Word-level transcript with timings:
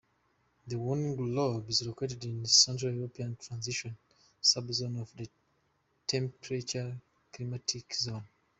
Wernigerode 0.67 1.69
is 1.69 1.85
located 1.85 2.25
in 2.25 2.41
the 2.41 2.47
Central 2.47 2.91
European 2.91 3.35
transition 3.35 3.95
subzone 4.41 4.99
of 4.99 5.15
the 5.15 5.29
temperate 6.07 6.73
climatic 7.31 7.93
zone. 7.93 8.27